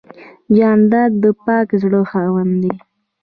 جانداد 0.57 1.11
د 1.23 1.25
پاک 1.43 1.67
زړه 1.81 2.01
خاوند 2.09 2.53
دی. 2.61 2.73